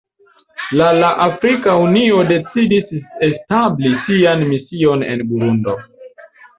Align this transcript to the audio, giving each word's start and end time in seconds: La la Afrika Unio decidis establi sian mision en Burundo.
La 0.79 0.87
la 0.99 1.11
Afrika 1.25 1.75
Unio 1.83 2.23
decidis 2.33 2.97
establi 3.31 3.95
sian 4.09 4.45
mision 4.51 5.09
en 5.15 5.27
Burundo. 5.33 5.81